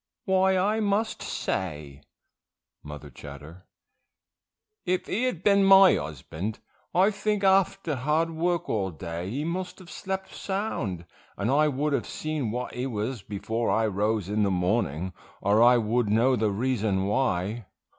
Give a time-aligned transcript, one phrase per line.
[0.25, 2.01] Why I must say,
[2.81, 3.67] Mother Chatter,
[4.83, 6.57] if he had been my husband,
[6.95, 11.05] I think after hard work all day he must have slept sound,
[11.37, 15.61] and I would have seen what he was before I rose in the morning, or
[15.61, 17.67] I'd know the reason why.